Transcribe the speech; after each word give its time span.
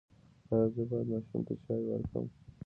ایا 0.51 0.67
زه 0.73 0.81
باید 0.89 1.07
ماشوم 1.11 1.41
ته 1.47 1.53
چای 1.63 1.81
ورکړم؟ 1.85 2.25